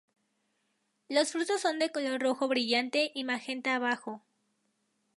Los 1.09 1.29
frutos 1.31 1.61
son 1.61 1.77
de 1.77 1.91
color 1.91 2.19
rojo 2.19 2.47
brillante 2.47 3.11
y 3.13 3.23
magenta 3.23 3.75
abajo. 3.75 4.23